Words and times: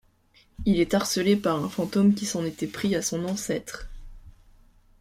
Il 0.65 0.79
est 0.79 0.95
harcelé 0.95 1.35
par 1.35 1.63
un 1.63 1.69
fantôme 1.69 2.15
qui 2.15 2.25
s'en 2.25 2.43
était 2.43 2.65
pris 2.65 2.95
à 2.95 3.03
son 3.03 3.23
ancêtre. 3.23 3.87